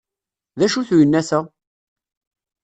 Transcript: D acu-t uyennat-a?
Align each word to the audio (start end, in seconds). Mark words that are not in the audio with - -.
D 0.57 0.61
acu-t 0.65 0.89
uyennat-a? 0.93 1.39